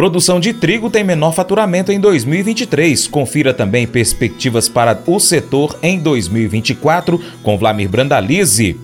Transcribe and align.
Produção 0.00 0.40
de 0.40 0.54
trigo 0.54 0.88
tem 0.88 1.04
menor 1.04 1.34
faturamento 1.34 1.92
em 1.92 2.00
2023. 2.00 3.06
Confira 3.06 3.52
também 3.52 3.86
perspectivas 3.86 4.66
para 4.66 4.98
o 5.06 5.20
setor 5.20 5.78
em 5.82 6.00
2024 6.00 7.22
com 7.42 7.58
Vlamir 7.58 7.90
Brandalize. 7.90 8.80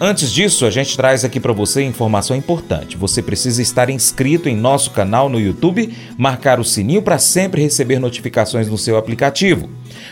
Antes 0.00 0.32
disso, 0.32 0.64
a 0.64 0.70
gente 0.70 0.96
traz 0.96 1.24
aqui 1.24 1.40
para 1.40 1.52
você 1.52 1.82
informação 1.82 2.36
importante. 2.36 2.96
Você 2.96 3.20
precisa 3.20 3.60
estar 3.60 3.90
inscrito 3.90 4.48
em 4.48 4.56
nosso 4.56 4.92
canal 4.92 5.28
no 5.28 5.40
YouTube, 5.40 5.92
marcar 6.16 6.60
o 6.60 6.64
sininho 6.64 7.02
para 7.02 7.18
sempre 7.18 7.62
receber 7.62 7.98
notificações 7.98 8.68
no 8.68 8.78
seu 8.78 8.96
aplicativo. 8.96 9.68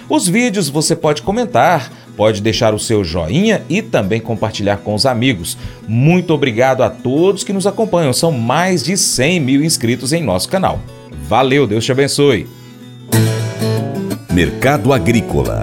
Os 0.09 0.27
vídeos 0.27 0.69
você 0.69 0.97
pode 0.97 1.23
comentar, 1.23 1.93
pode 2.17 2.43
deixar 2.43 2.75
o 2.75 2.81
seu 2.81 3.05
joinha 3.05 3.63
e 3.69 3.81
também 3.81 4.21
compartilhar 4.21 4.79
com 4.79 4.93
os 4.93 5.07
amigos. 5.07 5.57
Muito 5.87 6.35
obrigado 6.35 6.83
a 6.83 6.91
todos 6.91 7.45
que 7.45 7.53
nos 7.53 7.67
acompanham. 7.67 8.13
São 8.13 8.33
mais 8.33 8.83
de 8.83 8.97
100 8.97 9.39
mil 9.39 9.65
inscritos 9.65 10.13
em 10.13 10.23
nosso 10.23 10.49
canal. 10.49 10.81
Valeu, 11.29 11.65
Deus 11.65 11.85
te 11.85 11.93
abençoe. 11.93 12.49
Mercado 14.33 14.93
Agrícola 14.93 15.63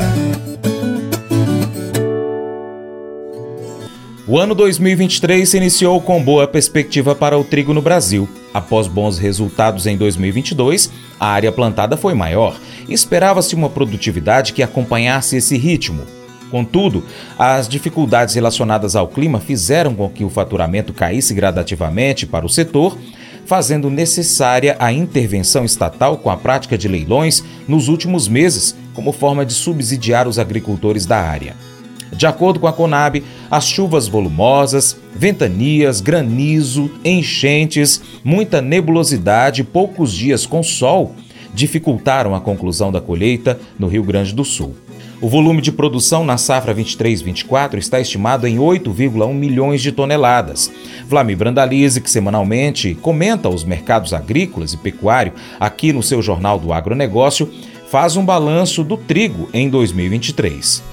O 4.26 4.40
ano 4.40 4.56
2023 4.56 5.50
se 5.50 5.58
iniciou 5.58 6.00
com 6.00 6.24
boa 6.24 6.48
perspectiva 6.48 7.14
para 7.14 7.38
o 7.38 7.44
trigo 7.44 7.74
no 7.74 7.82
Brasil. 7.82 8.28
Após 8.54 8.88
bons 8.88 9.18
resultados 9.18 9.86
em 9.86 9.98
2022, 9.98 10.90
a 11.20 11.28
área 11.28 11.52
plantada 11.52 11.98
foi 11.98 12.14
maior. 12.14 12.58
Esperava-se 12.88 13.54
uma 13.54 13.70
produtividade 13.70 14.54
que 14.54 14.64
acompanhasse 14.64 15.36
esse 15.36 15.58
ritmo. 15.58 16.04
Contudo, 16.50 17.04
as 17.38 17.68
dificuldades 17.68 18.34
relacionadas 18.34 18.96
ao 18.96 19.10
clima 19.10 19.42
fizeram 19.42 19.94
com 19.94 20.10
que 20.10 20.24
o 20.24 20.30
faturamento 20.30 20.94
caísse 20.94 21.34
gradativamente 21.34 22.26
para 22.26 22.46
o 22.46 22.50
setor, 22.50 22.98
fazendo 23.46 23.90
necessária 23.90 24.78
a 24.80 24.94
intervenção 24.94 25.66
estatal 25.66 26.18
com 26.18 26.30
a 26.30 26.38
prática 26.38 26.78
de 26.78 26.88
leilões 26.88 27.44
nos 27.68 27.90
últimos 27.90 28.30
meses, 28.30 28.74
como 28.94 29.12
forma 29.12 29.46
de 29.46 29.52
subsidiar 29.52 30.30
os 30.30 30.40
agricultores 30.40 31.06
da 31.06 31.20
área. 31.20 31.73
De 32.16 32.26
acordo 32.26 32.60
com 32.60 32.68
a 32.68 32.74
Conab, 32.74 33.24
as 33.50 33.68
chuvas 33.68 34.08
volumosas, 34.08 34.98
ventanias, 35.16 36.02
granizo, 36.02 36.92
enchentes, 37.04 38.02
muita 38.24 38.62
nebulosidade 38.62 39.62
e 39.62 39.64
poucos 39.64 40.14
dias 40.14 40.46
com 40.46 40.64
sol 40.64 41.16
dificultaram 41.54 42.34
a 42.34 42.42
conclusão 42.42 42.92
da 42.92 43.00
colheita 43.00 43.60
no 43.78 43.88
Rio 43.88 44.04
Grande 44.04 44.34
do 44.34 44.44
Sul. 44.44 44.76
O 45.22 45.30
volume 45.30 45.62
de 45.62 45.72
produção 45.72 46.26
na 46.26 46.38
safra 46.38 46.76
23-24 46.76 47.78
está 47.78 47.98
estimado 47.98 48.46
em 48.46 48.58
8,1 48.58 49.34
milhões 49.34 49.82
de 49.82 49.90
toneladas. 49.90 50.70
Vlamir 51.08 51.38
Brandalize, 51.38 52.02
que 52.02 52.12
semanalmente 52.12 52.94
comenta 52.96 53.48
os 53.48 53.64
mercados 53.64 54.14
agrícolas 54.14 54.74
e 54.74 54.78
pecuário 54.78 55.32
aqui 55.58 55.94
no 55.94 56.04
seu 56.04 56.22
Jornal 56.22 56.60
do 56.60 56.74
Agronegócio, 56.74 57.50
faz 57.90 58.18
um 58.18 58.26
balanço 58.26 58.84
do 58.84 58.98
trigo 58.98 59.48
em 59.54 59.70
2023. 59.70 60.93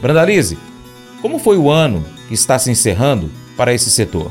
Brandalize, 0.00 0.56
como 1.20 1.38
foi 1.38 1.56
o 1.56 1.70
ano 1.70 2.04
que 2.28 2.34
está 2.34 2.58
se 2.58 2.70
encerrando 2.70 3.30
para 3.56 3.74
esse 3.74 3.90
setor? 3.90 4.30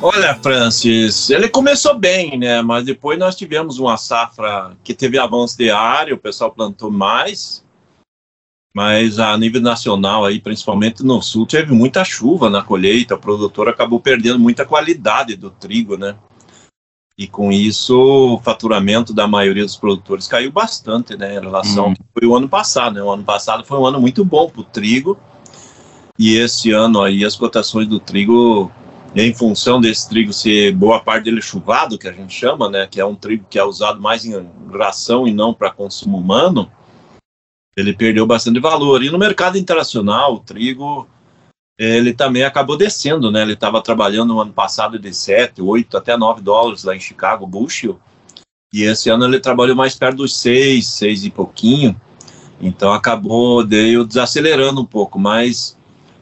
Olha, 0.00 0.34
Francis, 0.36 1.30
ele 1.30 1.48
começou 1.48 1.98
bem, 1.98 2.38
né? 2.38 2.62
Mas 2.62 2.84
depois 2.84 3.18
nós 3.18 3.34
tivemos 3.34 3.78
uma 3.78 3.96
safra 3.96 4.76
que 4.84 4.94
teve 4.94 5.18
avanço 5.18 5.56
de 5.56 5.70
área, 5.70 6.14
o 6.14 6.18
pessoal 6.18 6.52
plantou 6.52 6.90
mais. 6.90 7.64
Mas 8.76 9.18
a 9.18 9.36
nível 9.38 9.60
nacional, 9.60 10.24
aí, 10.24 10.40
principalmente 10.40 11.04
no 11.04 11.22
sul, 11.22 11.46
teve 11.46 11.72
muita 11.72 12.04
chuva 12.04 12.50
na 12.50 12.62
colheita, 12.62 13.14
o 13.14 13.20
produtor 13.20 13.68
acabou 13.68 14.00
perdendo 14.00 14.38
muita 14.38 14.64
qualidade 14.64 15.36
do 15.36 15.50
trigo, 15.50 15.96
né? 15.96 16.16
E 17.16 17.28
com 17.28 17.52
isso, 17.52 17.96
o 17.96 18.40
faturamento 18.40 19.14
da 19.14 19.26
maioria 19.28 19.62
dos 19.62 19.76
produtores 19.76 20.26
caiu 20.26 20.50
bastante, 20.50 21.16
né, 21.16 21.36
em 21.36 21.40
relação 21.40 21.86
hum. 21.86 21.88
ao 21.90 21.94
que 21.94 22.02
foi 22.12 22.28
o 22.28 22.34
ano 22.34 22.48
passado. 22.48 22.94
Né? 22.94 23.02
O 23.02 23.10
ano 23.10 23.22
passado 23.22 23.64
foi 23.64 23.78
um 23.78 23.86
ano 23.86 24.00
muito 24.00 24.24
bom 24.24 24.50
para 24.50 24.60
o 24.60 24.64
trigo, 24.64 25.18
e 26.18 26.36
esse 26.36 26.72
ano 26.72 27.02
aí 27.02 27.24
as 27.24 27.36
cotações 27.36 27.86
do 27.86 28.00
trigo, 28.00 28.70
em 29.14 29.32
função 29.32 29.80
desse 29.80 30.08
trigo 30.08 30.32
ser 30.32 30.72
boa 30.72 30.98
parte 30.98 31.24
dele 31.24 31.40
chuvado, 31.40 31.98
que 31.98 32.08
a 32.08 32.12
gente 32.12 32.34
chama, 32.34 32.68
né, 32.68 32.86
que 32.88 33.00
é 33.00 33.04
um 33.04 33.14
trigo 33.14 33.46
que 33.48 33.58
é 33.58 33.64
usado 33.64 34.00
mais 34.00 34.24
em 34.24 34.34
ração 34.76 35.26
e 35.26 35.32
não 35.32 35.54
para 35.54 35.70
consumo 35.70 36.18
humano, 36.18 36.70
ele 37.76 37.92
perdeu 37.92 38.26
bastante 38.26 38.58
valor. 38.58 39.02
E 39.04 39.10
no 39.10 39.18
mercado 39.18 39.56
internacional, 39.56 40.34
o 40.34 40.40
trigo 40.40 41.08
ele 41.78 42.14
também 42.14 42.44
acabou 42.44 42.76
descendo, 42.76 43.30
né? 43.30 43.42
Ele 43.42 43.54
estava 43.54 43.82
trabalhando 43.82 44.34
no 44.34 44.40
ano 44.40 44.52
passado 44.52 44.98
de 44.98 45.12
7, 45.12 45.60
8, 45.60 45.96
até 45.96 46.16
9 46.16 46.40
dólares 46.40 46.84
lá 46.84 46.94
em 46.94 47.00
Chicago, 47.00 47.46
bushel, 47.46 47.98
e 48.72 48.82
esse 48.82 49.08
ano 49.08 49.24
ele 49.24 49.40
trabalhou 49.40 49.76
mais 49.76 49.94
perto 49.94 50.18
dos 50.18 50.36
6, 50.38 50.86
6 50.86 51.24
e 51.24 51.30
pouquinho, 51.30 52.00
então 52.60 52.92
acabou 52.92 53.64
deu 53.64 54.04
desacelerando 54.04 54.80
um 54.80 54.86
pouco, 54.86 55.18
mas 55.18 55.76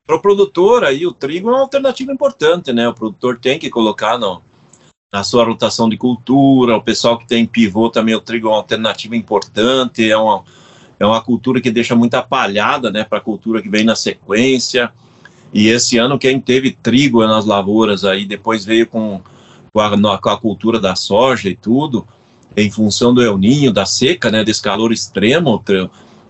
para 0.07 0.17
o 0.17 0.21
produtor 0.21 0.85
aí 0.85 1.07
o 1.07 1.13
trigo 1.13 1.49
é 1.49 1.53
uma 1.53 1.61
alternativa 1.61 2.13
importante, 2.13 2.73
né? 2.73 2.89
O 2.89 2.95
produtor 2.95 3.39
tem 3.39 3.59
que 3.59 3.71
colocar 3.71 4.19
no, 4.19 4.43
na 5.13 5.23
sua 5.23 5.45
rotação 5.45 5.89
de 5.89 5.97
cultura, 5.97 6.77
o 6.77 6.83
pessoal 6.83 7.19
que 7.19 7.27
tem 7.27 7.47
pivô 7.47 7.91
também 7.91 8.15
o 8.15 8.21
trigo 8.21 8.49
é 8.49 8.51
uma 8.51 8.57
alternativa 8.57 9.15
importante, 9.15 10.11
é 10.11 10.17
uma, 10.17 10.45
é 10.99 11.05
uma 11.05 11.21
cultura 11.23 11.61
que 11.61 11.71
deixa 11.71 11.95
muita 11.95 12.23
palhada, 12.23 12.91
né, 12.91 13.05
para 13.05 13.19
a 13.19 13.23
cultura 13.23 13.61
que 13.61 13.69
vem 13.69 13.85
na 13.85 13.95
sequência, 13.95 14.93
e 15.53 15.69
esse 15.69 15.99
ano 15.99 16.19
quem 16.19 16.41
teve 16.41 16.71
trigo 16.71 17.25
nas 17.27 17.45
lavouras 17.45 18.05
aí, 18.05 18.25
depois 18.25 18.65
veio 18.65 18.87
com, 18.87 19.21
com, 19.73 19.81
a, 19.81 20.19
com 20.19 20.29
a 20.31 20.39
cultura 20.39 20.81
da 20.81 20.97
soja 20.97 21.49
e 21.49 21.57
tudo, 21.57 22.07
em 22.57 22.71
função 22.71 23.13
do 23.13 23.23
El 23.23 23.37
Ninho, 23.37 23.73
da 23.73 23.85
seca, 23.85 24.31
né, 24.31 24.43
desse 24.43 24.63
calor 24.63 24.93
extremo, 24.93 25.63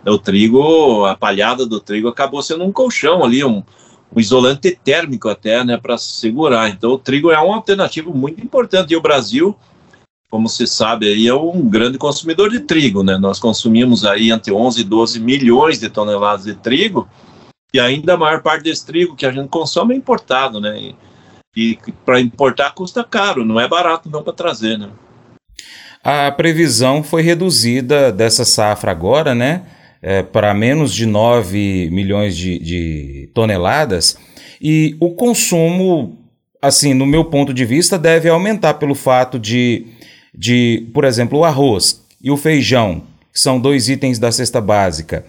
o, 0.06 0.10
o 0.10 0.18
trigo, 0.18 1.04
a 1.04 1.16
palhada 1.16 1.64
do 1.64 1.78
trigo 1.78 2.08
acabou 2.08 2.42
sendo 2.42 2.64
um 2.64 2.72
colchão 2.72 3.24
ali, 3.24 3.44
um, 3.44 3.62
um 4.14 4.20
isolante 4.20 4.76
térmico 4.84 5.28
até, 5.28 5.64
né, 5.64 5.76
para 5.76 5.96
segurar. 5.96 6.68
Então 6.68 6.92
o 6.92 6.98
trigo 6.98 7.30
é 7.30 7.38
uma 7.38 7.56
alternativa 7.56 8.10
muito 8.10 8.42
importante 8.42 8.92
e 8.92 8.96
o 8.96 9.00
Brasil, 9.00 9.56
como 10.30 10.48
se 10.48 10.66
sabe, 10.66 11.06
aí 11.06 11.28
é 11.28 11.34
um 11.34 11.68
grande 11.68 11.98
consumidor 11.98 12.50
de 12.50 12.60
trigo, 12.60 13.02
né? 13.02 13.18
Nós 13.18 13.38
consumimos 13.38 14.04
aí 14.04 14.30
entre 14.30 14.50
11 14.50 14.80
e 14.80 14.84
12 14.84 15.20
milhões 15.20 15.78
de 15.78 15.90
toneladas 15.90 16.46
de 16.46 16.54
trigo 16.54 17.06
e 17.72 17.80
ainda 17.80 18.14
a 18.14 18.16
maior 18.16 18.42
parte 18.42 18.64
desse 18.64 18.84
trigo 18.84 19.16
que 19.16 19.24
a 19.24 19.32
gente 19.32 19.48
consome 19.48 19.94
é 19.94 19.96
importado, 19.96 20.60
né? 20.60 20.78
E, 20.78 20.96
e 21.56 21.78
para 22.04 22.20
importar 22.20 22.74
custa 22.74 23.02
caro, 23.02 23.44
não 23.44 23.58
é 23.58 23.66
barato 23.66 24.10
não 24.10 24.22
para 24.22 24.32
trazer, 24.32 24.78
né? 24.78 24.88
A 26.04 26.30
previsão 26.32 27.02
foi 27.02 27.22
reduzida 27.22 28.10
dessa 28.10 28.44
safra 28.44 28.90
agora, 28.90 29.34
né? 29.34 29.62
É, 30.02 30.20
para 30.20 30.52
menos 30.52 30.92
de 30.92 31.06
9 31.06 31.88
milhões 31.92 32.36
de, 32.36 32.58
de 32.58 33.30
toneladas. 33.32 34.18
E 34.60 34.96
o 35.00 35.10
consumo, 35.10 36.18
assim, 36.60 36.92
no 36.92 37.06
meu 37.06 37.24
ponto 37.26 37.54
de 37.54 37.64
vista, 37.64 37.96
deve 37.96 38.28
aumentar 38.28 38.74
pelo 38.74 38.96
fato 38.96 39.38
de, 39.38 39.86
de 40.34 40.88
por 40.92 41.04
exemplo, 41.04 41.38
o 41.38 41.44
arroz 41.44 42.02
e 42.20 42.32
o 42.32 42.36
feijão, 42.36 43.04
que 43.32 43.38
são 43.38 43.60
dois 43.60 43.88
itens 43.88 44.18
da 44.18 44.32
cesta 44.32 44.60
básica, 44.60 45.24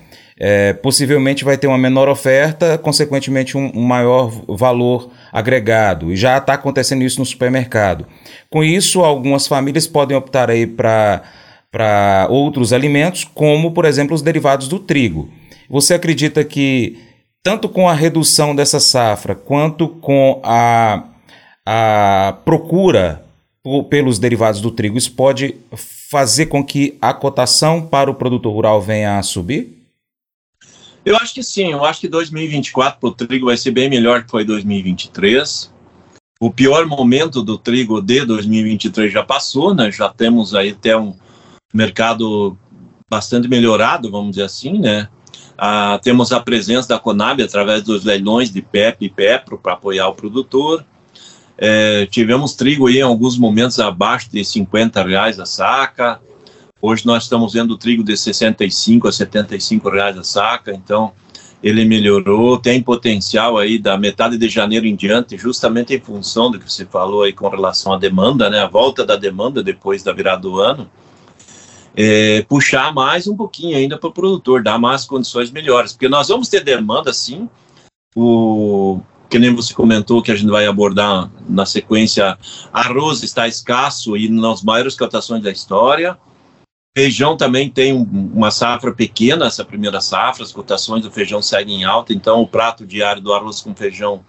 é, 0.45 0.73
possivelmente 0.73 1.45
vai 1.45 1.57
ter 1.57 1.67
uma 1.67 1.77
menor 1.77 2.09
oferta, 2.09 2.77
consequentemente 2.77 3.57
um, 3.57 3.71
um 3.73 3.81
maior 3.81 4.29
valor 4.45 5.09
agregado. 5.31 6.11
E 6.11 6.17
já 6.17 6.37
está 6.37 6.55
acontecendo 6.55 7.01
isso 7.01 7.17
no 7.17 7.25
supermercado. 7.25 8.05
Com 8.49 8.61
isso, 8.61 9.05
algumas 9.05 9.47
famílias 9.47 9.87
podem 9.87 10.17
optar 10.17 10.49
aí 10.49 10.67
para 10.67 11.21
para 11.71 12.27
outros 12.29 12.71
alimentos, 12.71 13.23
como 13.23 13.71
por 13.71 13.85
exemplo 13.85 14.13
os 14.13 14.21
derivados 14.21 14.67
do 14.67 14.77
trigo. 14.77 15.29
Você 15.69 15.93
acredita 15.93 16.43
que 16.43 16.99
tanto 17.41 17.69
com 17.69 17.87
a 17.87 17.93
redução 17.93 18.53
dessa 18.53 18.81
safra 18.81 19.33
quanto 19.33 19.87
com 19.87 20.41
a, 20.43 21.05
a 21.65 22.37
procura 22.43 23.23
pelos 23.89 24.19
derivados 24.19 24.59
do 24.59 24.69
trigo, 24.69 24.97
isso 24.97 25.13
pode 25.13 25.55
fazer 26.11 26.47
com 26.47 26.63
que 26.63 26.97
a 27.01 27.13
cotação 27.13 27.81
para 27.81 28.11
o 28.11 28.13
produtor 28.13 28.53
rural 28.53 28.81
venha 28.81 29.17
a 29.17 29.23
subir? 29.23 29.82
Eu 31.05 31.17
acho 31.17 31.33
que 31.33 31.43
sim, 31.43 31.71
eu 31.71 31.83
acho 31.83 31.99
que 31.99 32.07
2024 32.07 32.99
para 32.99 33.09
o 33.09 33.11
trigo 33.11 33.47
vai 33.47 33.57
ser 33.57 33.71
bem 33.71 33.89
melhor 33.89 34.23
que 34.23 34.31
foi 34.31 34.45
2023. 34.45 35.73
O 36.39 36.51
pior 36.51 36.85
momento 36.85 37.41
do 37.41 37.57
trigo 37.57 38.01
de 38.01 38.25
2023 38.25 39.11
já 39.11 39.23
passou, 39.23 39.73
né? 39.73 39.91
Já 39.91 40.09
temos 40.09 40.55
aí 40.55 40.71
até 40.71 40.97
um 40.97 41.15
mercado 41.73 42.57
bastante 43.09 43.47
melhorado, 43.47 44.09
vamos 44.09 44.31
dizer 44.31 44.43
assim, 44.43 44.79
né? 44.79 45.09
Ah, 45.57 45.99
temos 46.01 46.31
a 46.31 46.39
presença 46.39 46.89
da 46.89 46.99
Conab 46.99 47.41
através 47.41 47.83
dos 47.83 48.03
leilões 48.03 48.49
de 48.49 48.61
PEP 48.61 49.05
e 49.05 49.09
PEPRO 49.09 49.57
para 49.57 49.73
apoiar 49.73 50.07
o 50.07 50.15
produtor. 50.15 50.85
É, 51.57 52.05
tivemos 52.07 52.55
trigo 52.55 52.87
aí 52.87 52.97
em 52.97 53.01
alguns 53.01 53.37
momentos 53.37 53.79
abaixo 53.79 54.29
de 54.31 54.43
50 54.43 55.03
reais 55.03 55.39
a 55.39 55.45
saca. 55.45 56.19
Hoje 56.85 57.05
nós 57.05 57.23
estamos 57.23 57.53
vendo 57.53 57.71
o 57.71 57.77
trigo 57.77 58.03
de 58.03 58.17
65 58.17 59.07
a 59.07 59.11
75 59.13 59.89
reais 59.89 60.17
a 60.17 60.23
saca, 60.25 60.73
então 60.73 61.13
ele 61.63 61.85
melhorou, 61.85 62.59
tem 62.59 62.83
potencial 62.83 63.57
aí 63.57 63.79
da 63.79 63.97
metade 63.97 64.37
de 64.37 64.49
janeiro 64.49 64.85
em 64.85 64.93
diante, 64.93 65.37
justamente 65.37 65.95
em 65.95 66.01
função 66.01 66.51
do 66.51 66.59
que 66.59 66.69
você 66.69 66.85
falou 66.85 67.23
aí 67.23 67.31
com 67.31 67.47
relação 67.47 67.93
à 67.93 67.97
demanda, 67.97 68.49
né, 68.49 68.59
a 68.59 68.67
volta 68.67 69.05
da 69.05 69.15
demanda 69.15 69.63
depois 69.63 70.03
da 70.03 70.11
virada 70.11 70.41
do 70.41 70.59
ano, 70.59 70.91
é, 71.95 72.41
puxar 72.49 72.93
mais 72.93 73.29
um 73.29 73.37
pouquinho 73.37 73.77
ainda 73.77 73.97
para 73.97 74.09
o 74.09 74.13
produtor, 74.13 74.61
dar 74.61 74.77
mais 74.77 75.05
condições 75.05 75.49
melhores, 75.51 75.93
porque 75.93 76.09
nós 76.09 76.27
vamos 76.27 76.49
ter 76.49 76.65
demanda 76.65 77.13
sim, 77.13 77.49
o 78.13 78.99
que 79.29 79.39
nem 79.39 79.55
você 79.55 79.73
comentou 79.73 80.21
que 80.21 80.33
a 80.33 80.35
gente 80.35 80.51
vai 80.51 80.67
abordar 80.67 81.31
na 81.47 81.65
sequência, 81.65 82.37
arroz 82.73 83.23
está 83.23 83.47
escasso 83.47 84.17
e 84.17 84.27
nas 84.27 84.61
maiores 84.61 84.97
cotações 84.97 85.41
da 85.41 85.49
história, 85.49 86.19
Feijão 86.95 87.35
também 87.35 87.69
tem 87.69 87.91
uma 87.91 88.51
safra 88.51 88.93
pequena, 88.93 89.47
essa 89.47 89.65
primeira 89.65 89.99
safra, 89.99 90.43
as 90.43 90.51
cotações 90.51 91.01
do 91.01 91.09
feijão 91.09 91.41
seguem 91.41 91.81
em 91.81 91.83
alta, 91.83 92.13
então 92.13 92.39
o 92.41 92.47
prato 92.47 92.85
diário 92.85 93.19
do 93.19 93.33
arroz 93.33 93.61
com 93.61 93.73
feijão 93.73 94.23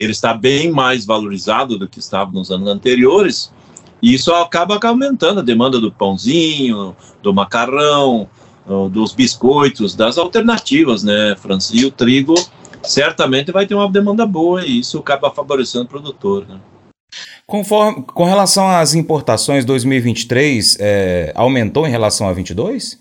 ele 0.00 0.10
está 0.10 0.34
bem 0.34 0.72
mais 0.72 1.06
valorizado 1.06 1.78
do 1.78 1.88
que 1.88 2.00
estava 2.00 2.32
nos 2.32 2.50
anos 2.50 2.68
anteriores, 2.68 3.52
e 4.02 4.12
isso 4.12 4.34
acaba 4.34 4.76
aumentando 4.82 5.38
a 5.38 5.42
demanda 5.42 5.80
do 5.80 5.92
pãozinho, 5.92 6.96
do 7.22 7.32
macarrão, 7.32 8.28
dos 8.90 9.14
biscoitos, 9.14 9.94
das 9.94 10.18
alternativas, 10.18 11.04
né, 11.04 11.36
Francis? 11.36 11.80
E 11.80 11.86
o 11.86 11.92
trigo 11.92 12.34
certamente 12.82 13.52
vai 13.52 13.66
ter 13.66 13.74
uma 13.74 13.88
demanda 13.88 14.26
boa 14.26 14.66
e 14.66 14.80
isso 14.80 14.98
acaba 14.98 15.30
favorecendo 15.30 15.84
o 15.84 15.88
produtor, 15.88 16.44
né? 16.48 16.58
Conforme, 17.46 18.02
com 18.02 18.24
relação 18.24 18.68
às 18.68 18.94
importações, 18.94 19.64
2023 19.64 20.78
é, 20.80 21.32
aumentou 21.34 21.86
em 21.86 21.90
relação 21.90 22.28
a 22.28 22.32
22? 22.32 22.98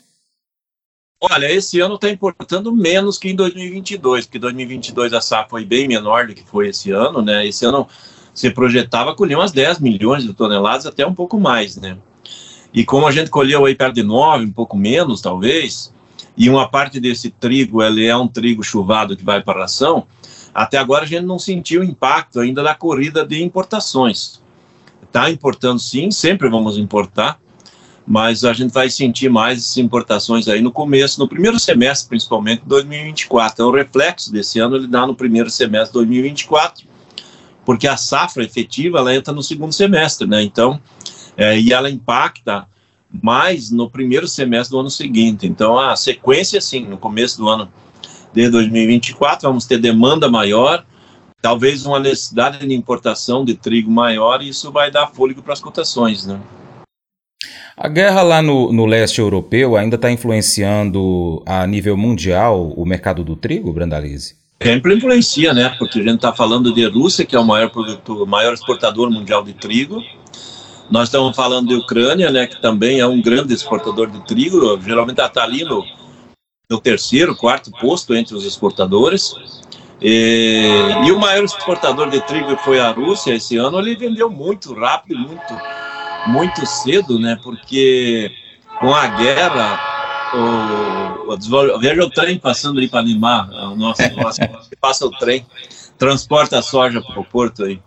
Olha, 1.21 1.49
esse 1.49 1.79
ano 1.79 1.95
está 1.95 2.09
importando 2.09 2.75
menos 2.75 3.17
que 3.17 3.29
em 3.29 3.35
2022, 3.35 4.25
porque 4.25 4.37
2022 4.37 5.13
a 5.13 5.21
safra 5.21 5.49
foi 5.49 5.65
bem 5.65 5.87
menor 5.87 6.27
do 6.27 6.33
que 6.33 6.43
foi 6.43 6.67
esse 6.67 6.91
ano, 6.91 7.21
né? 7.21 7.47
Esse 7.47 7.65
ano 7.65 7.87
se 8.33 8.49
projetava 8.49 9.15
colher 9.15 9.37
umas 9.37 9.53
10 9.53 9.79
milhões 9.79 10.23
de 10.23 10.33
toneladas, 10.33 10.85
até 10.85 11.05
um 11.05 11.13
pouco 11.13 11.39
mais, 11.39 11.77
né? 11.77 11.97
E 12.73 12.83
como 12.83 13.07
a 13.07 13.11
gente 13.11 13.29
colheu 13.29 13.65
aí 13.65 13.73
perto 13.73 13.95
de 13.95 14.03
9, 14.03 14.45
um 14.45 14.51
pouco 14.51 14.75
menos 14.75 15.21
talvez, 15.21 15.93
e 16.35 16.49
uma 16.49 16.67
parte 16.67 16.99
desse 16.99 17.29
trigo, 17.29 17.81
ele 17.81 18.05
é 18.05 18.17
um 18.17 18.27
trigo 18.27 18.61
chuvado 18.61 19.15
que 19.15 19.23
vai 19.23 19.41
para 19.41 19.59
a 19.59 19.61
ração, 19.61 20.05
até 20.53 20.77
agora 20.77 21.03
a 21.03 21.07
gente 21.07 21.25
não 21.25 21.39
sentiu 21.39 21.83
impacto 21.83 22.39
ainda 22.39 22.61
da 22.61 22.75
corrida 22.75 23.25
de 23.25 23.41
importações. 23.41 24.41
Está 25.01 25.29
importando 25.29 25.79
sim, 25.79 26.11
sempre 26.11 26.49
vamos 26.49 26.77
importar, 26.77 27.39
mas 28.05 28.43
a 28.43 28.53
gente 28.53 28.71
vai 28.71 28.89
sentir 28.89 29.29
mais 29.29 29.59
essas 29.59 29.77
importações 29.77 30.47
aí 30.47 30.61
no 30.61 30.71
começo, 30.71 31.19
no 31.19 31.27
primeiro 31.27 31.59
semestre, 31.59 32.09
principalmente, 32.09 32.61
de 32.61 32.67
2024. 32.67 33.53
Então, 33.53 33.69
o 33.69 33.71
reflexo 33.71 34.31
desse 34.31 34.59
ano 34.59 34.75
ele 34.75 34.87
dá 34.87 35.07
no 35.07 35.15
primeiro 35.15 35.49
semestre 35.49 35.89
de 35.89 35.93
2024, 35.93 36.85
porque 37.65 37.87
a 37.87 37.97
safra 37.97 38.43
efetiva 38.43 38.99
ela 38.99 39.15
entra 39.15 39.33
no 39.33 39.41
segundo 39.41 39.71
semestre, 39.71 40.27
né? 40.27 40.43
Então, 40.43 40.79
é, 41.37 41.59
e 41.59 41.71
ela 41.71 41.89
impacta 41.89 42.67
mais 43.21 43.71
no 43.71 43.89
primeiro 43.89 44.27
semestre 44.27 44.71
do 44.71 44.79
ano 44.79 44.89
seguinte. 44.89 45.47
Então, 45.47 45.79
a 45.79 45.95
sequência, 45.95 46.59
sim, 46.59 46.85
no 46.85 46.97
começo 46.97 47.37
do 47.37 47.47
ano 47.47 47.71
de 48.33 48.49
2024, 48.49 49.47
vamos 49.47 49.65
ter 49.65 49.77
demanda 49.77 50.29
maior, 50.29 50.83
talvez 51.41 51.85
uma 51.85 51.99
necessidade 51.99 52.65
de 52.65 52.73
importação 52.73 53.45
de 53.45 53.53
trigo 53.53 53.91
maior, 53.91 54.41
e 54.41 54.49
isso 54.49 54.71
vai 54.71 54.89
dar 54.89 55.07
fôlego 55.07 55.43
para 55.43 55.53
as 55.53 55.61
cotações, 55.61 56.25
né? 56.25 56.39
A 57.75 57.87
guerra 57.87 58.21
lá 58.21 58.41
no, 58.41 58.71
no 58.71 58.85
leste 58.85 59.19
europeu 59.19 59.75
ainda 59.75 59.95
está 59.95 60.11
influenciando 60.11 61.41
a 61.45 61.65
nível 61.65 61.97
mundial 61.97 62.71
o 62.77 62.85
mercado 62.85 63.23
do 63.23 63.35
trigo, 63.35 63.73
Brandalize? 63.73 64.35
Sempre 64.61 64.95
influencia, 64.95 65.53
né? 65.53 65.75
Porque 65.79 65.99
a 65.99 66.03
gente 66.03 66.15
está 66.15 66.31
falando 66.31 66.73
de 66.73 66.85
Rússia, 66.85 67.25
que 67.25 67.35
é 67.35 67.39
o 67.39 67.43
maior 67.43 67.69
produtor, 67.69 68.25
maior 68.27 68.53
exportador 68.53 69.09
mundial 69.09 69.43
de 69.43 69.53
trigo. 69.53 69.99
Nós 70.89 71.09
estamos 71.09 71.35
falando 71.35 71.67
de 71.67 71.75
Ucrânia, 71.75 72.31
né? 72.31 72.45
Que 72.45 72.61
também 72.61 72.99
é 72.99 73.07
um 73.07 73.21
grande 73.21 73.53
exportador 73.53 74.09
de 74.09 74.23
trigo. 74.25 74.79
Geralmente 74.81 75.19
está 75.19 75.43
ali 75.43 75.63
no, 75.63 75.83
no 76.73 76.81
terceiro, 76.81 77.35
quarto 77.35 77.69
posto 77.71 78.15
entre 78.15 78.35
os 78.35 78.43
exportadores. 78.43 79.35
E, 80.01 80.67
e, 81.05 81.11
o 81.11 81.19
maior 81.19 81.45
exportador 81.45 82.09
de 82.09 82.19
trigo 82.21 82.57
foi 82.57 82.79
a 82.79 82.91
Rússia 82.91 83.35
esse 83.35 83.55
ano. 83.57 83.79
Ele 83.79 83.95
vendeu 83.95 84.29
muito 84.29 84.73
rápido, 84.73 85.19
muito, 85.19 85.57
muito 86.27 86.65
cedo, 86.65 87.19
né? 87.19 87.37
Porque 87.43 88.31
com 88.79 88.93
a 88.93 89.07
guerra, 89.07 89.79
o, 90.33 91.33
o 91.33 91.79
veja 91.79 92.03
o 92.03 92.09
trem 92.09 92.39
passando 92.39 92.79
ali 92.79 92.89
para 92.89 93.01
animar. 93.01 93.49
O 93.49 93.75
nosso, 93.75 94.01
nosso 94.17 94.39
passa 94.81 95.05
o 95.05 95.11
trem, 95.11 95.45
transporta 95.97 96.57
a 96.57 96.61
soja 96.63 97.01
para 97.01 97.19
o 97.19 97.23
porto 97.23 97.63
aí. 97.63 97.79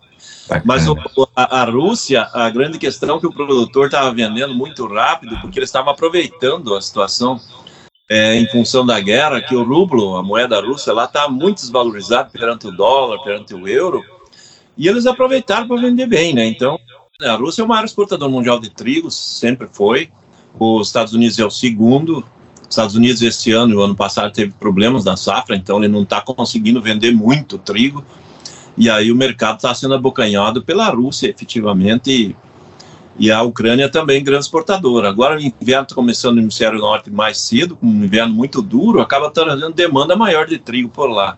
Mas 0.63 0.87
o, 0.87 0.97
a, 1.35 1.61
a, 1.61 1.65
Rússia, 1.65 2.27
a 2.33 2.49
grande 2.49 2.77
questão 2.77 3.17
é 3.17 3.19
que 3.19 3.27
o 3.27 3.33
produtor 3.33 3.87
estava 3.87 4.13
vendendo 4.13 4.55
muito 4.55 4.87
rápido, 4.87 5.37
porque 5.41 5.59
ele 5.59 5.65
estava 5.65 5.91
aproveitando 5.91 6.73
a 6.73 6.81
situação 6.81 7.37
é, 8.09 8.35
em 8.35 8.47
função 8.47 8.85
da 8.85 8.99
guerra, 8.99 9.41
que 9.41 9.55
o 9.55 9.63
rublo, 9.63 10.15
a 10.15 10.23
moeda 10.23 10.61
russa, 10.61 10.93
lá 10.93 11.05
está 11.05 11.27
muito 11.27 11.57
desvalorizada 11.57 12.29
perante 12.31 12.67
o 12.67 12.71
dólar, 12.71 13.21
perante 13.23 13.53
o 13.53 13.67
euro, 13.67 14.01
e 14.77 14.87
eles 14.87 15.05
aproveitaram 15.05 15.67
para 15.67 15.81
vender 15.81 16.07
bem, 16.07 16.33
né? 16.33 16.45
Então, 16.45 16.79
a 17.21 17.33
Rússia 17.33 17.63
é 17.63 17.65
o 17.65 17.67
maior 17.67 17.83
exportador 17.83 18.29
mundial 18.29 18.59
de 18.59 18.69
trigo, 18.69 19.09
sempre 19.09 19.67
foi. 19.67 20.09
Os 20.59 20.87
Estados 20.87 21.13
Unidos 21.13 21.39
é 21.39 21.45
o 21.45 21.49
segundo. 21.49 22.19
Os 22.61 22.67
Estados 22.69 22.95
Unidos 22.95 23.21
esse 23.23 23.51
ano 23.51 23.73
e 23.73 23.75
o 23.75 23.81
ano 23.81 23.95
passado 23.95 24.31
teve 24.31 24.53
problemas 24.53 25.03
na 25.03 25.17
safra, 25.17 25.55
então 25.55 25.77
ele 25.77 25.87
não 25.87 26.03
está 26.03 26.21
conseguindo 26.21 26.79
vender 26.79 27.11
muito 27.11 27.57
trigo. 27.57 28.05
E 28.77 28.87
aí 28.87 29.11
o 29.11 29.15
mercado 29.15 29.55
está 29.55 29.73
sendo 29.73 29.95
abocanhado 29.95 30.61
pela 30.61 30.87
Rússia, 30.89 31.27
efetivamente, 31.27 32.35
e 33.19 33.31
a 33.31 33.41
Ucrânia 33.41 33.89
também 33.89 34.23
grande 34.23 34.45
exportadora. 34.45 35.09
Agora 35.09 35.37
o 35.37 35.41
inverno 35.41 35.83
está 35.83 35.95
começando 35.95 36.35
no 36.35 36.41
hemisfério 36.41 36.79
norte 36.79 37.09
mais 37.09 37.39
cedo, 37.39 37.75
com 37.75 37.87
um 37.87 38.03
inverno 38.03 38.33
muito 38.33 38.61
duro, 38.61 39.01
acaba 39.01 39.31
trazendo 39.31 39.73
demanda 39.73 40.15
maior 40.15 40.45
de 40.45 40.57
trigo 40.57 40.89
por 40.89 41.09
lá. 41.09 41.37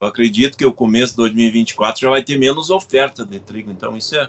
Eu 0.00 0.08
acredito 0.08 0.56
que 0.56 0.66
o 0.66 0.72
começo 0.72 1.12
de 1.12 1.16
2024 1.18 2.00
já 2.00 2.10
vai 2.10 2.22
ter 2.22 2.38
menos 2.38 2.70
oferta 2.70 3.24
de 3.24 3.40
trigo, 3.40 3.70
então 3.70 3.96
isso 3.96 4.14
é, 4.16 4.28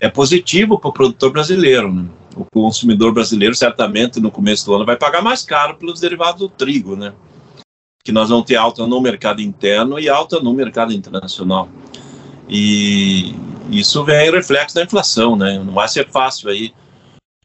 é 0.00 0.08
positivo 0.08 0.78
para 0.78 0.88
o 0.88 0.92
produtor 0.92 1.32
brasileiro. 1.32 1.92
Né? 1.92 2.06
O 2.36 2.44
consumidor 2.44 3.12
brasileiro 3.12 3.54
certamente 3.54 4.20
no 4.20 4.30
começo 4.30 4.64
do 4.66 4.74
ano 4.74 4.86
vai 4.86 4.96
pagar 4.96 5.22
mais 5.22 5.42
caro 5.42 5.76
pelos 5.76 6.00
derivados 6.00 6.40
do 6.40 6.48
trigo, 6.48 6.96
né? 6.96 7.12
Que 8.04 8.12
nós 8.12 8.30
vamos 8.30 8.46
ter 8.46 8.56
alta 8.56 8.86
no 8.86 9.00
mercado 9.00 9.42
interno 9.42 9.98
e 9.98 10.08
alta 10.08 10.40
no 10.40 10.54
mercado 10.54 10.92
internacional. 10.92 11.68
E 12.52 13.32
isso 13.70 14.02
vem 14.04 14.32
reflexo 14.32 14.74
da 14.74 14.82
inflação, 14.82 15.36
né? 15.36 15.62
Não 15.64 15.72
vai 15.72 15.86
ser 15.88 16.10
fácil 16.10 16.50
aí 16.50 16.74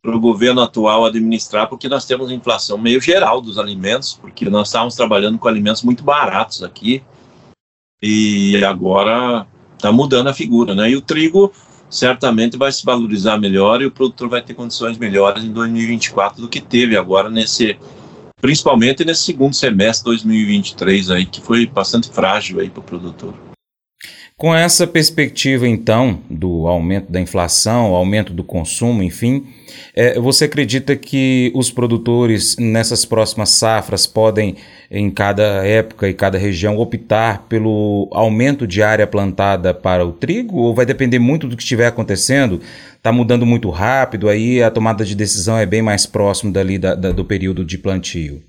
para 0.02 0.16
o 0.16 0.20
governo 0.20 0.62
atual 0.62 1.06
administrar, 1.06 1.68
porque 1.68 1.88
nós 1.88 2.06
temos 2.06 2.32
inflação 2.32 2.78
meio 2.78 3.00
geral 3.00 3.40
dos 3.40 3.60
alimentos, 3.60 4.14
porque 4.20 4.50
nós 4.50 4.68
estávamos 4.68 4.96
trabalhando 4.96 5.38
com 5.38 5.48
alimentos 5.48 5.84
muito 5.84 6.04
baratos 6.04 6.64
aqui 6.64 7.04
e 8.02 8.64
agora 8.64 9.48
está 9.76 9.92
mudando 9.92 10.28
a 10.28 10.34
figura, 10.34 10.74
né? 10.74 10.90
E 10.90 10.96
o 10.96 11.02
trigo 11.02 11.52
certamente 11.90 12.58
vai 12.58 12.72
se 12.72 12.84
valorizar 12.84 13.38
melhor 13.38 13.82
e 13.82 13.86
o 13.86 13.92
produtor 13.92 14.28
vai 14.28 14.42
ter 14.42 14.56
condições 14.56 14.98
melhores 14.98 15.44
em 15.44 15.52
2024 15.52 16.42
do 16.42 16.50
que 16.50 16.62
teve 16.62 16.98
agora 16.98 17.30
nesse 17.30 17.78
principalmente 18.42 19.06
nesse 19.06 19.24
segundo 19.24 19.56
semestre 19.56 20.04
de 20.04 20.24
2023 20.24 21.12
aí 21.12 21.26
que 21.26 21.42
foi 21.42 21.66
bastante 21.68 22.10
frágil 22.10 22.60
aí 22.60 22.70
para 22.70 22.80
o 22.80 22.84
produtor. 22.84 23.34
Com 24.38 24.54
essa 24.54 24.86
perspectiva, 24.86 25.66
então, 25.66 26.20
do 26.30 26.68
aumento 26.68 27.10
da 27.10 27.22
inflação, 27.22 27.96
aumento 27.96 28.34
do 28.34 28.44
consumo, 28.44 29.02
enfim, 29.02 29.46
é, 29.94 30.20
você 30.20 30.44
acredita 30.44 30.94
que 30.94 31.54
os 31.56 31.72
produtores 31.72 32.58
nessas 32.58 33.06
próximas 33.06 33.52
safras 33.52 34.06
podem, 34.06 34.58
em 34.92 35.10
cada 35.10 35.66
época 35.66 36.10
e 36.10 36.14
cada 36.14 36.38
região, 36.38 36.78
optar 36.78 37.44
pelo 37.48 38.10
aumento 38.12 38.68
de 38.68 38.84
área 38.84 39.08
plantada 39.08 39.74
para 39.74 40.06
o 40.06 40.12
trigo? 40.12 40.58
Ou 40.58 40.76
vai 40.76 40.86
depender 40.86 41.18
muito 41.18 41.48
do 41.48 41.56
que 41.56 41.64
estiver 41.64 41.88
acontecendo? 41.88 42.60
Está 42.98 43.14
mudando 43.14 43.46
muito 43.46 43.70
rápido, 43.70 44.28
aí 44.28 44.62
a 44.62 44.70
tomada 44.70 45.06
de 45.06 45.16
decisão 45.16 45.58
é 45.58 45.66
bem 45.66 45.82
mais 45.82 46.06
próximo 46.06 46.52
dali 46.52 46.78
da, 46.78 46.94
da, 46.94 47.14
do 47.14 47.24
período 47.24 47.64
de 47.64 47.78
plantio? 47.78 48.44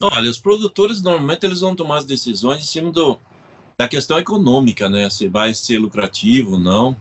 Olha, 0.00 0.30
os 0.30 0.38
produtores 0.38 1.02
normalmente 1.02 1.44
eles 1.44 1.60
vão 1.60 1.76
tomar 1.76 1.98
as 1.98 2.06
decisões 2.06 2.62
em 2.62 2.66
cima 2.66 2.90
do, 2.90 3.18
da 3.80 3.86
questão 3.86 4.18
econômica, 4.18 4.88
né? 4.88 5.08
Se 5.08 5.28
vai 5.28 5.54
ser 5.54 5.78
lucrativo 5.78 6.54
ou 6.54 6.58
não. 6.58 6.96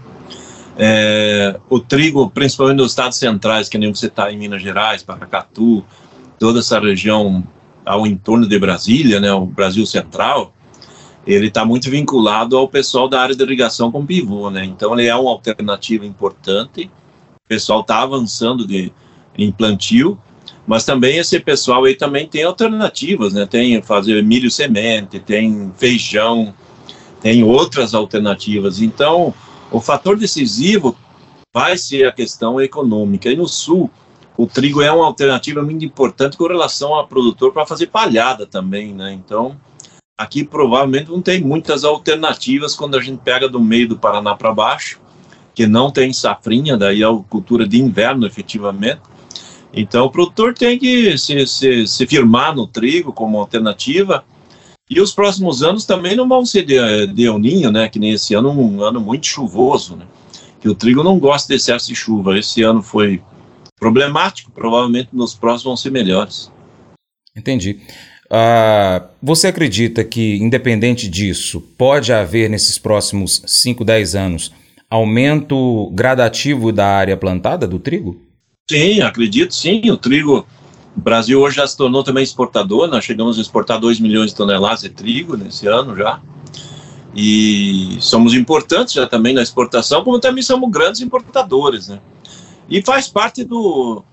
É, 0.78 1.60
o 1.72 1.80
trigo, 1.80 2.30
principalmente 2.30 2.78
nos 2.78 2.92
estados 2.92 3.18
centrais, 3.18 3.68
que 3.68 3.80
nem 3.80 3.92
você 3.92 4.06
está 4.06 4.32
em 4.32 4.38
Minas 4.38 4.62
Gerais, 4.62 5.02
Paracatu, 5.02 5.84
toda 6.38 6.60
essa 6.60 6.80
região 6.80 7.44
ao 7.84 8.06
entorno 8.06 8.48
de 8.48 8.60
Brasília, 8.60 9.20
né, 9.20 9.34
o 9.34 9.48
Brasil 9.48 9.88
Central, 9.88 10.54
ele 11.26 11.48
está 11.48 11.66
muito 11.66 11.90
vinculado 11.90 12.56
ao 12.56 12.68
pessoal 12.68 13.10
da 13.10 13.22
área 13.22 13.36
de 13.36 13.44
irrigação 13.44 13.92
com 13.92 14.06
pivô, 14.06 14.52
né? 14.52 14.64
Então 14.64 14.94
ele 14.94 15.08
é 15.08 15.16
uma 15.16 15.32
alternativa 15.32 16.06
importante. 16.06 16.92
O 17.44 17.48
pessoal 17.48 17.82
está 17.82 18.04
avançando 18.04 18.68
de, 18.68 18.94
em 19.36 19.52
plantio, 19.52 20.16
Mas 20.68 20.86
também 20.86 21.18
esse 21.18 21.40
pessoal 21.40 21.86
aí 21.86 21.96
também 21.96 22.28
tem 22.28 22.44
alternativas, 22.44 23.34
né? 23.34 23.48
Tem 23.48 23.82
fazer 23.82 24.22
milho 24.22 24.52
semente, 24.52 25.20
tem 25.20 25.74
feijão, 25.76 26.54
tem 27.22 27.44
outras 27.44 27.94
alternativas. 27.94 28.82
Então, 28.82 29.34
o 29.72 29.82
fator 29.82 30.18
decisivo 30.18 30.96
vai 31.54 31.78
ser 31.78 32.08
a 32.08 32.12
questão 32.12 32.62
econômica. 32.62 33.30
E 33.30 33.36
no 33.36 33.48
sul, 33.48 33.90
o 34.38 34.46
trigo 34.46 34.82
é 34.82 34.92
uma 34.92 35.06
alternativa 35.06 35.62
muito 35.62 35.84
importante 35.84 36.38
com 36.38 36.48
relação 36.48 36.94
ao 36.94 37.08
produtor 37.08 37.52
para 37.52 37.66
fazer 37.66 37.88
palhada 37.88 38.46
também, 38.46 38.94
né? 38.94 39.12
Então, 39.14 39.58
aqui 40.18 40.44
provavelmente 40.44 41.10
não 41.10 41.22
tem 41.22 41.42
muitas 41.42 41.84
alternativas 41.84 42.76
quando 42.76 42.96
a 42.96 43.02
gente 43.02 43.22
pega 43.24 43.50
do 43.50 43.60
meio 43.60 43.90
do 43.90 43.98
Paraná 43.98 44.36
para 44.36 44.54
baixo, 44.54 45.00
que 45.54 45.66
não 45.66 45.90
tem 45.90 46.14
safrinha, 46.14 46.78
daí 46.78 47.02
é 47.02 47.06
a 47.06 47.14
cultura 47.30 47.68
de 47.68 47.82
inverno 47.82 48.28
efetivamente. 48.28 49.02
Então 49.74 50.06
o 50.06 50.12
produtor 50.12 50.54
tem 50.54 50.78
que 50.80 51.18
se, 51.18 51.46
se, 51.46 51.88
se 51.88 52.08
firmar 52.08 52.56
no 52.56 52.68
trigo 52.68 53.12
como 53.12 53.40
alternativa. 53.40 54.24
E 54.90 55.02
os 55.02 55.14
próximos 55.14 55.62
anos 55.62 55.86
também 55.86 56.16
não 56.16 56.28
vão 56.28 56.46
ser 56.46 56.64
de, 56.64 57.08
de 57.08 57.26
El 57.26 57.40
Ninho, 57.40 57.72
né? 57.72 57.90
Que 57.90 58.00
nem 58.00 58.12
esse 58.12 58.34
ano, 58.34 58.50
um 58.50 58.82
ano 58.82 59.02
muito 59.02 59.28
chuvoso, 59.28 59.96
né? 59.96 60.06
Que 60.62 60.70
o 60.70 60.76
trigo 60.76 61.04
não 61.04 61.20
gosta 61.20 61.50
de 61.50 61.56
excesso 61.56 61.88
de 61.88 61.96
chuva. 61.96 62.38
Esse 62.38 62.64
ano 62.64 62.82
foi 62.82 63.22
problemático, 63.78 64.52
provavelmente 64.52 65.10
nos 65.14 65.36
próximos 65.36 65.64
vão 65.64 65.78
ser 65.78 65.92
melhores. 65.92 66.52
Entendi. 67.36 67.80
Uh, 68.26 69.08
você 69.22 69.48
acredita 69.48 70.04
que, 70.04 70.38
independente 70.38 71.08
disso, 71.08 71.62
pode 71.78 72.12
haver 72.12 72.50
nesses 72.50 72.78
próximos 72.78 73.42
5, 73.46 73.86
10 73.86 74.16
anos 74.16 74.52
aumento 74.90 75.90
gradativo 75.94 76.72
da 76.72 76.88
área 76.88 77.18
plantada 77.18 77.68
do 77.68 77.78
trigo? 77.78 78.22
Sim, 78.70 79.02
acredito 79.02 79.54
sim. 79.54 79.90
O 79.90 79.98
trigo, 79.98 80.46
o 80.98 81.02
Brasil 81.02 81.40
hoje 81.40 81.58
já 81.58 81.68
se 81.68 81.78
tornou 81.78 82.04
também 82.04 82.24
exportador. 82.24 82.88
Nós 82.88 83.06
chegamos 83.06 83.38
a 83.38 83.42
exportar 83.42 83.80
2 83.80 84.00
milhões 84.00 84.32
de 84.32 84.36
toneladas 84.36 84.82
de 84.82 84.90
trigo 84.90 85.38
nesse 85.38 85.68
ano 85.68 85.96
já. 85.96 86.20
E 87.16 87.98
somos 88.02 88.34
importantes 88.34 88.96
já 88.96 89.06
também 89.06 89.34
na 89.34 89.44
exportação, 89.44 90.04
como 90.04 90.20
também 90.20 90.42
somos 90.42 90.70
grandes 90.72 91.02
importadores, 91.02 91.88
né? 91.88 92.00
E 92.68 92.82
faz 92.82 93.08
parte 93.08 93.44
do, 93.44 94.04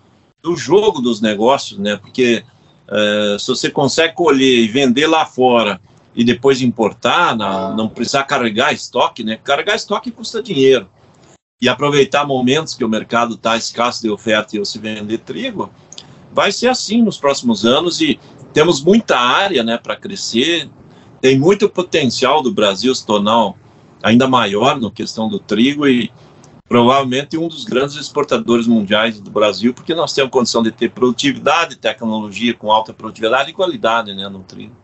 do 0.43 0.55
jogo 0.57 1.01
dos 1.01 1.23
negócios, 1.23 1.79
né? 1.79 1.97
Porque 1.97 2.45
é, 2.87 3.37
se 3.39 3.47
você 3.49 3.71
consegue 3.71 4.15
colher 4.15 4.59
e 4.59 4.69
vender 4.69 5.07
lá 5.07 5.25
fora 5.25 5.81
e 6.15 6.23
depois 6.23 6.61
importar, 6.61 7.35
não, 7.35 7.75
não 7.75 7.89
precisar 7.89 8.25
carregar 8.25 8.75
estoque, 8.75 9.25
né? 9.25 9.39
Carregar 9.43 9.75
estoque 9.75 10.11
custa 10.11 10.43
dinheiro 10.43 10.87
e 11.61 11.69
aproveitar 11.69 12.27
momentos 12.27 12.75
que 12.75 12.85
o 12.85 12.89
mercado 12.89 13.35
está 13.35 13.57
escasso 13.57 14.03
de 14.03 14.11
oferta 14.11 14.57
e 14.57 14.65
se 14.67 14.79
vender 14.79 15.19
trigo, 15.19 15.71
vai 16.35 16.51
ser 16.51 16.69
assim 16.69 17.01
nos 17.01 17.17
próximos 17.17 17.65
anos 17.65 18.01
e 18.01 18.19
temos 18.53 18.83
muita 18.83 19.17
área 19.19 19.63
né, 19.63 19.79
para 19.79 19.97
crescer, 19.97 20.69
tem 21.21 21.39
muito 21.39 21.69
potencial 21.69 22.43
do 22.43 22.53
Brasil 22.53 22.95
se 22.95 23.07
tornar 23.07 23.55
ainda 24.03 24.29
maior 24.29 24.79
na 24.79 24.91
questão 24.91 25.29
do 25.29 25.39
trigo 25.39 25.87
e 25.87 26.11
provavelmente 26.69 27.39
um 27.39 27.49
dos 27.49 27.65
grandes 27.65 27.97
exportadores 27.97 28.67
mundiais 28.67 29.21
do 29.21 29.31
Brasil, 29.31 29.73
porque 29.73 29.95
nós 29.95 30.13
temos 30.13 30.31
condição 30.31 30.63
de 30.63 30.73
ter 30.73 30.91
produtividade, 30.91 31.77
tecnologia 31.77 32.53
com 32.53 32.71
alta 32.71 32.93
produtividade 32.93 33.51
e 33.51 33.55
qualidade 33.55 34.13
né, 34.13 34.29
no 34.29 34.41
trigo. 34.41 34.84